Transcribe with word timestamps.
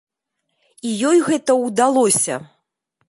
І 0.91 0.95
ёй 1.09 1.21
гэта 1.27 1.51
ўдалося. 1.65 2.41